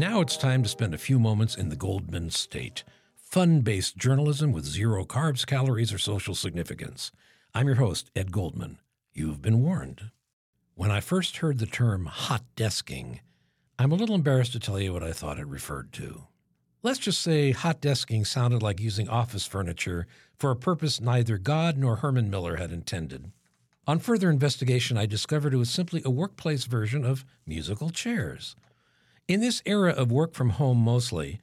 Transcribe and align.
And 0.00 0.10
now 0.10 0.22
it's 0.22 0.38
time 0.38 0.62
to 0.62 0.68
spend 0.70 0.94
a 0.94 0.98
few 0.98 1.18
moments 1.18 1.54
in 1.54 1.68
the 1.68 1.76
Goldman 1.76 2.30
state. 2.30 2.84
Fun 3.16 3.60
based 3.60 3.98
journalism 3.98 4.50
with 4.50 4.64
zero 4.64 5.04
carbs, 5.04 5.44
calories, 5.44 5.92
or 5.92 5.98
social 5.98 6.34
significance. 6.34 7.12
I'm 7.52 7.66
your 7.66 7.76
host, 7.76 8.10
Ed 8.16 8.32
Goldman. 8.32 8.78
You've 9.12 9.42
been 9.42 9.60
warned. 9.60 10.10
When 10.74 10.90
I 10.90 11.00
first 11.00 11.36
heard 11.36 11.58
the 11.58 11.66
term 11.66 12.06
hot 12.06 12.44
desking, 12.56 13.18
I'm 13.78 13.92
a 13.92 13.94
little 13.94 14.14
embarrassed 14.14 14.52
to 14.52 14.58
tell 14.58 14.80
you 14.80 14.94
what 14.94 15.02
I 15.02 15.12
thought 15.12 15.38
it 15.38 15.46
referred 15.46 15.92
to. 15.92 16.28
Let's 16.82 16.98
just 16.98 17.20
say 17.20 17.50
hot 17.50 17.82
desking 17.82 18.26
sounded 18.26 18.62
like 18.62 18.80
using 18.80 19.06
office 19.06 19.44
furniture 19.44 20.06
for 20.38 20.50
a 20.50 20.56
purpose 20.56 20.98
neither 20.98 21.36
God 21.36 21.76
nor 21.76 21.96
Herman 21.96 22.30
Miller 22.30 22.56
had 22.56 22.72
intended. 22.72 23.32
On 23.86 23.98
further 23.98 24.30
investigation, 24.30 24.96
I 24.96 25.04
discovered 25.04 25.52
it 25.52 25.58
was 25.58 25.68
simply 25.68 26.00
a 26.06 26.10
workplace 26.10 26.64
version 26.64 27.04
of 27.04 27.26
musical 27.44 27.90
chairs. 27.90 28.56
In 29.30 29.38
this 29.40 29.62
era 29.64 29.92
of 29.92 30.10
work 30.10 30.34
from 30.34 30.50
home 30.50 30.78
mostly, 30.78 31.38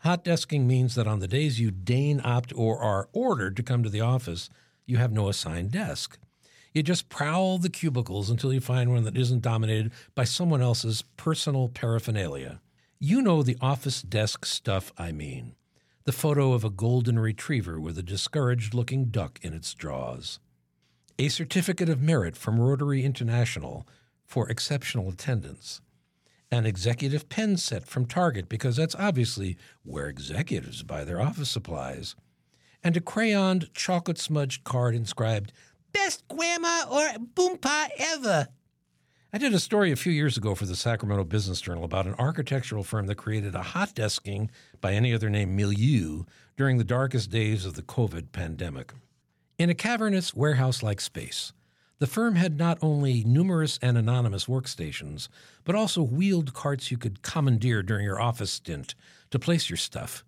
hot 0.00 0.26
desking 0.26 0.66
means 0.66 0.94
that 0.94 1.06
on 1.06 1.20
the 1.20 1.26
days 1.26 1.58
you 1.58 1.70
deign 1.70 2.20
opt 2.22 2.52
or 2.54 2.78
are 2.78 3.08
ordered 3.14 3.56
to 3.56 3.62
come 3.62 3.82
to 3.82 3.88
the 3.88 4.02
office, 4.02 4.50
you 4.84 4.98
have 4.98 5.10
no 5.10 5.26
assigned 5.26 5.70
desk. 5.70 6.18
You 6.74 6.82
just 6.82 7.08
prowl 7.08 7.56
the 7.56 7.70
cubicles 7.70 8.28
until 8.28 8.52
you 8.52 8.60
find 8.60 8.92
one 8.92 9.04
that 9.04 9.16
isn't 9.16 9.40
dominated 9.40 9.90
by 10.14 10.24
someone 10.24 10.60
else's 10.60 11.00
personal 11.16 11.70
paraphernalia. 11.70 12.60
You 12.98 13.22
know 13.22 13.42
the 13.42 13.56
office 13.62 14.02
desk 14.02 14.44
stuff 14.44 14.92
I 14.98 15.10
mean. 15.10 15.54
The 16.04 16.12
photo 16.12 16.52
of 16.52 16.62
a 16.62 16.68
golden 16.68 17.18
retriever 17.18 17.80
with 17.80 17.96
a 17.96 18.02
discouraged 18.02 18.74
looking 18.74 19.06
duck 19.06 19.38
in 19.40 19.54
its 19.54 19.72
jaws. 19.72 20.40
A 21.18 21.28
certificate 21.28 21.88
of 21.88 22.02
merit 22.02 22.36
from 22.36 22.60
Rotary 22.60 23.02
International 23.02 23.88
for 24.26 24.46
exceptional 24.50 25.08
attendance. 25.08 25.80
An 26.52 26.66
executive 26.66 27.28
pen 27.28 27.56
set 27.56 27.86
from 27.86 28.06
Target 28.06 28.48
because 28.48 28.76
that's 28.76 28.96
obviously 28.96 29.56
where 29.84 30.08
executives 30.08 30.82
buy 30.82 31.04
their 31.04 31.20
office 31.20 31.48
supplies. 31.48 32.16
And 32.82 32.96
a 32.96 33.00
crayoned, 33.00 33.72
chocolate 33.72 34.18
smudged 34.18 34.64
card 34.64 34.94
inscribed 34.94 35.52
best 35.92 36.26
grandma 36.28 36.84
or 36.90 37.08
boompa 37.34 37.90
ever. 37.98 38.48
I 39.32 39.38
did 39.38 39.54
a 39.54 39.60
story 39.60 39.92
a 39.92 39.96
few 39.96 40.10
years 40.10 40.36
ago 40.36 40.56
for 40.56 40.66
the 40.66 40.74
Sacramento 40.74 41.22
Business 41.22 41.60
Journal 41.60 41.84
about 41.84 42.06
an 42.06 42.16
architectural 42.18 42.82
firm 42.82 43.06
that 43.06 43.14
created 43.14 43.54
a 43.54 43.62
hot 43.62 43.94
desking 43.94 44.48
by 44.80 44.94
any 44.94 45.14
other 45.14 45.30
name 45.30 45.54
milieu 45.54 46.24
during 46.56 46.78
the 46.78 46.84
darkest 46.84 47.30
days 47.30 47.64
of 47.64 47.74
the 47.74 47.82
COVID 47.82 48.32
pandemic. 48.32 48.92
In 49.56 49.70
a 49.70 49.74
cavernous 49.74 50.34
warehouse 50.34 50.82
like 50.82 51.00
space, 51.00 51.52
the 52.00 52.06
firm 52.06 52.34
had 52.34 52.58
not 52.58 52.78
only 52.80 53.22
numerous 53.24 53.78
and 53.82 53.96
anonymous 53.96 54.46
workstations, 54.46 55.28
but 55.64 55.74
also 55.74 56.02
wheeled 56.02 56.54
carts 56.54 56.90
you 56.90 56.96
could 56.96 57.22
commandeer 57.22 57.82
during 57.82 58.04
your 58.04 58.20
office 58.20 58.50
stint 58.50 58.94
to 59.30 59.38
place 59.38 59.70
your 59.70 59.76
stuff 59.76 60.24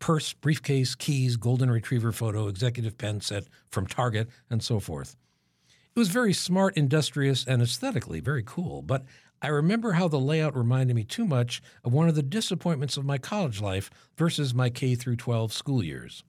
purse, 0.00 0.32
briefcase, 0.32 0.96
keys, 0.96 1.36
golden 1.36 1.70
retriever 1.70 2.10
photo, 2.10 2.48
executive 2.48 2.98
pen 2.98 3.20
set 3.20 3.44
from 3.70 3.86
Target, 3.86 4.28
and 4.50 4.60
so 4.60 4.80
forth. 4.80 5.14
It 5.94 5.98
was 5.98 6.08
very 6.08 6.32
smart, 6.32 6.76
industrious, 6.76 7.46
and 7.46 7.62
aesthetically 7.62 8.18
very 8.18 8.42
cool, 8.44 8.82
but 8.82 9.04
I 9.40 9.46
remember 9.46 9.92
how 9.92 10.08
the 10.08 10.18
layout 10.18 10.56
reminded 10.56 10.96
me 10.96 11.04
too 11.04 11.24
much 11.24 11.62
of 11.84 11.92
one 11.92 12.08
of 12.08 12.16
the 12.16 12.22
disappointments 12.24 12.96
of 12.96 13.04
my 13.04 13.16
college 13.16 13.60
life 13.60 13.90
versus 14.16 14.52
my 14.52 14.70
K 14.70 14.96
through 14.96 15.16
12 15.16 15.52
school 15.52 15.84
years. 15.84 16.24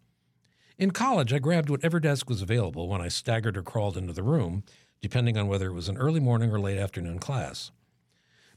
In 0.77 0.91
college, 0.91 1.31
I 1.31 1.39
grabbed 1.39 1.69
whatever 1.69 1.99
desk 1.99 2.29
was 2.29 2.41
available 2.41 2.87
when 2.87 2.99
I 2.99 3.07
staggered 3.07 3.57
or 3.57 3.61
crawled 3.61 3.95
into 3.95 4.13
the 4.13 4.23
room, 4.23 4.63
depending 5.01 5.37
on 5.37 5.47
whether 5.47 5.67
it 5.67 5.73
was 5.73 5.87
an 5.87 5.97
early 5.97 6.19
morning 6.19 6.51
or 6.51 6.59
late 6.59 6.79
afternoon 6.79 7.19
class. 7.19 7.71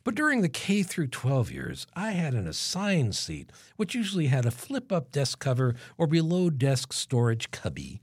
But 0.03 0.15
during 0.15 0.41
the 0.41 0.49
K 0.49 0.83
through 0.83 1.09
12 1.09 1.51
years, 1.51 1.87
I 1.95 2.13
had 2.13 2.33
an 2.33 2.47
assigned 2.47 3.15
seat, 3.17 3.51
which 3.77 3.95
usually 3.95 4.29
had 4.29 4.47
a 4.47 4.51
flip 4.51 4.93
up 4.93 5.11
desk 5.11 5.41
cover 5.41 5.75
or 5.99 6.07
below 6.07 6.49
desk 6.49 6.93
storage 6.93 7.51
cubby. 7.51 8.01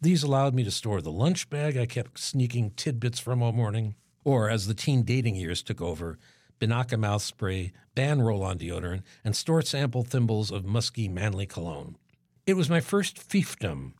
These 0.00 0.22
allowed 0.22 0.54
me 0.54 0.64
to 0.64 0.70
store 0.70 1.02
the 1.02 1.12
lunch 1.12 1.50
bag 1.50 1.76
I 1.76 1.84
kept 1.84 2.18
sneaking 2.18 2.70
tidbits 2.76 3.18
from 3.18 3.42
all 3.42 3.52
morning, 3.52 3.96
or 4.24 4.48
as 4.48 4.66
the 4.66 4.74
teen 4.74 5.02
dating 5.02 5.34
years 5.34 5.62
took 5.62 5.80
over, 5.82 6.18
Binaca 6.60 6.98
mouth 6.98 7.22
spray, 7.22 7.72
Ban 7.94 8.22
roll 8.22 8.44
on 8.44 8.58
deodorant, 8.58 9.02
and 9.24 9.34
store 9.34 9.62
sample 9.62 10.04
thimbles 10.04 10.50
of 10.52 10.64
musky 10.64 11.08
manly 11.08 11.44
cologne. 11.44 11.96
It 12.44 12.54
was 12.54 12.68
my 12.68 12.80
first 12.80 13.16
fiefdom, 13.28 13.92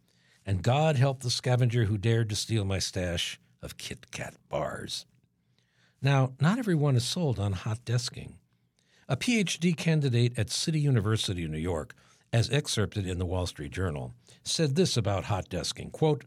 and 0.44 0.64
God 0.64 0.96
help 0.96 1.22
the 1.22 1.30
scavenger 1.30 1.84
who 1.84 1.96
dared 1.96 2.28
to 2.30 2.34
steal 2.34 2.64
my 2.64 2.80
stash 2.80 3.38
of 3.62 3.76
Kit 3.76 4.10
Kat 4.10 4.34
bars. 4.48 5.06
Now, 6.02 6.32
not 6.40 6.58
everyone 6.58 6.96
is 6.96 7.04
sold 7.04 7.38
on 7.38 7.52
hot 7.52 7.84
desking. 7.84 8.32
A 9.08 9.16
PhD 9.16 9.76
candidate 9.76 10.36
at 10.36 10.50
City 10.50 10.80
University 10.80 11.44
of 11.44 11.52
New 11.52 11.58
York, 11.58 11.94
as 12.32 12.50
excerpted 12.50 13.06
in 13.06 13.18
the 13.18 13.26
Wall 13.26 13.46
Street 13.46 13.70
Journal, 13.70 14.12
said 14.42 14.74
this 14.74 14.96
about 14.96 15.24
hot 15.24 15.48
desking 15.48 15.92
quote, 15.92 16.24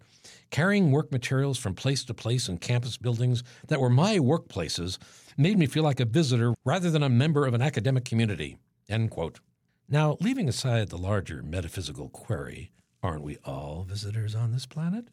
Carrying 0.51 0.91
work 0.91 1.11
materials 1.11 1.57
from 1.57 1.75
place 1.75 2.05
to 2.05 2.13
place 2.13 2.47
in 2.47 2.59
campus 2.59 2.95
buildings 2.95 3.43
that 3.67 3.81
were 3.81 3.89
my 3.89 4.19
workplaces 4.19 4.99
made 5.35 5.59
me 5.59 5.65
feel 5.65 5.83
like 5.83 5.99
a 5.99 6.05
visitor 6.05 6.53
rather 6.63 6.89
than 6.89 7.03
a 7.03 7.09
member 7.09 7.45
of 7.45 7.53
an 7.53 7.61
academic 7.61 8.05
community. 8.05 8.57
End 8.87 9.11
quote. 9.11 9.41
Now, 9.87 10.17
leaving 10.19 10.49
aside 10.49 10.89
the 10.89 10.97
larger 10.97 11.43
metaphysical 11.43 12.09
query, 12.09 12.71
aren't 13.03 13.21
we 13.21 13.37
all 13.45 13.85
visitors 13.87 14.33
on 14.33 14.51
this 14.51 14.65
planet? 14.65 15.09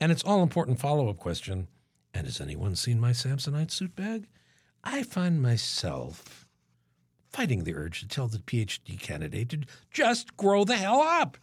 And 0.00 0.10
its 0.10 0.22
all 0.22 0.42
important 0.42 0.78
follow 0.80 1.08
up 1.08 1.18
question 1.18 1.68
and 2.14 2.26
has 2.26 2.40
anyone 2.40 2.74
seen 2.74 2.98
my 2.98 3.10
Samsonite 3.10 3.70
suit 3.70 3.94
bag? 3.94 4.26
I 4.82 5.02
find 5.02 5.42
myself 5.42 6.46
fighting 7.30 7.64
the 7.64 7.74
urge 7.74 8.00
to 8.00 8.08
tell 8.08 8.28
the 8.28 8.38
PhD 8.38 8.98
candidate 8.98 9.50
to 9.50 9.60
just 9.90 10.36
grow 10.36 10.64
the 10.64 10.76
hell 10.76 11.00
up. 11.00 11.36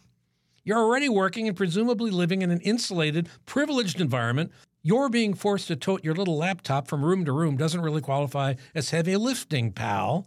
You're 0.64 0.78
already 0.78 1.08
working 1.08 1.46
and 1.46 1.56
presumably 1.56 2.10
living 2.10 2.42
in 2.42 2.50
an 2.50 2.60
insulated, 2.60 3.28
privileged 3.46 4.00
environment. 4.00 4.50
Your 4.82 5.08
being 5.08 5.34
forced 5.34 5.68
to 5.68 5.76
tote 5.76 6.02
your 6.02 6.14
little 6.14 6.36
laptop 6.36 6.88
from 6.88 7.04
room 7.04 7.24
to 7.24 7.32
room 7.32 7.56
doesn't 7.56 7.80
really 7.80 8.00
qualify 8.00 8.54
as 8.74 8.90
heavy 8.90 9.16
lifting, 9.16 9.70
pal. 9.70 10.26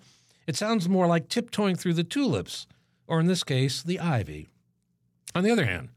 It 0.50 0.56
sounds 0.56 0.90
more 0.90 1.06
like 1.06 1.30
tiptoeing 1.30 1.76
through 1.76 1.94
the 1.94 2.04
tulips, 2.04 2.66
or 3.06 3.20
in 3.20 3.28
this 3.28 3.44
case, 3.44 3.84
the 3.84 4.00
ivy. 4.00 4.50
On 5.36 5.44
the 5.44 5.52
other 5.52 5.66
hand, 5.66 5.90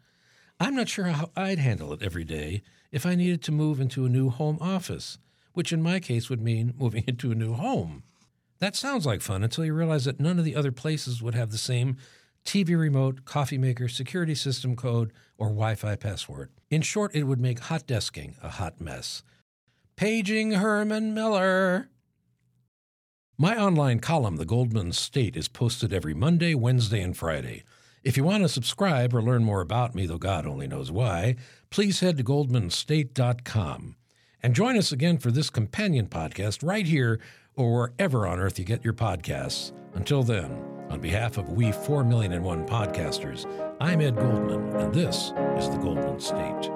I'm 0.61 0.75
not 0.75 0.91
sure 0.91 1.07
how 1.07 1.31
I'd 1.35 1.59
handle 1.59 1.95
it 1.95 2.03
every 2.03 2.25
day 2.25 2.61
if 2.91 3.07
I 3.07 3.15
needed 3.15 3.41
to 3.45 3.51
move 3.51 3.81
into 3.81 4.05
a 4.05 4.11
new 4.11 4.29
home 4.29 4.59
office, 4.61 5.17
which 5.55 5.73
in 5.73 5.83
my 5.83 6.01
case 6.01 6.29
would 6.29 6.43
mean 6.43 6.75
moving 6.79 7.05
into 7.07 7.33
a 7.33 7.35
new 7.35 7.55
home. 7.55 8.03
That 8.59 8.77
sounds 8.77 9.07
like 9.07 9.23
fun 9.23 9.43
until 9.43 9.65
you 9.65 9.73
realize 9.73 10.05
that 10.05 10.21
none 10.21 10.39
of 10.39 10.45
the 10.45 10.55
other 10.55 10.71
places 10.71 11.23
would 11.23 11.35
have 11.35 11.51
the 11.51 11.57
same 11.57 11.97
TV 12.45 12.79
remote, 12.79 13.25
coffee 13.25 13.57
maker, 13.57 13.89
security 13.89 14.35
system 14.35 14.77
code, 14.77 15.15
or 15.39 15.47
Wi 15.47 15.77
Fi 15.77 15.97
password. 15.97 16.51
In 16.69 16.83
short, 16.83 17.15
it 17.15 17.23
would 17.23 17.41
make 17.41 17.59
hot 17.59 17.87
desking 17.87 18.35
a 18.43 18.51
hot 18.51 18.83
mess. 18.83 19.23
Paging 19.97 20.53
Herman 20.53 21.15
Miller. 21.15 21.89
My 23.43 23.59
online 23.59 23.99
column, 23.99 24.37
The 24.37 24.45
Goldman 24.45 24.93
State, 24.93 25.37
is 25.37 25.49
posted 25.49 25.93
every 25.93 26.15
Monday, 26.15 26.55
Wednesday, 26.55 27.03
and 27.03 27.17
Friday. 27.17 27.65
If 28.05 28.17
you 28.17 28.23
want 28.23 28.45
to 28.45 28.49
subscribe 28.49 29.13
or 29.13 29.21
learn 29.21 29.43
more 29.43 29.61
about 29.61 29.97
me, 29.97 30.07
though 30.07 30.17
God 30.17 30.47
only 30.47 30.69
knows 30.69 30.93
why, 30.93 31.35
please 31.69 31.99
head 31.99 32.19
to 32.19 32.23
goldmanstate.com. 32.23 33.97
And 34.45 34.55
join 34.55 34.79
us 34.79 34.93
again 34.93 35.19
for 35.19 35.33
this 35.33 35.51
companion 35.51 36.07
podcast 36.07 36.65
right 36.65 36.87
here 36.87 37.19
or 37.57 37.73
wherever 37.73 38.29
on 38.29 38.39
earth 38.39 38.61
you 38.61 38.65
get 38.65 38.85
your 38.85 38.95
podcasts. 38.95 39.73
Until 39.95 40.23
then, 40.23 40.65
on 40.89 41.01
behalf 41.01 41.37
of 41.37 41.49
we 41.49 41.73
4 41.73 42.05
million 42.05 42.35
and 42.35 42.45
one 42.45 42.65
podcasters, 42.65 43.45
I'm 43.81 44.01
Ed 44.01 44.15
Goldman, 44.15 44.77
and 44.77 44.95
this 44.95 45.33
is 45.59 45.69
the 45.69 45.81
Goldman 45.83 46.21
State. 46.21 46.71